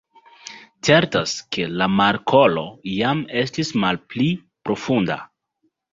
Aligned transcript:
Certas, 0.87 1.33
ke 1.57 1.67
la 1.81 1.87
markolo 1.99 2.63
iam 2.95 3.23
estis 3.43 3.73
malpli 3.85 4.31
profunda. 4.71 5.21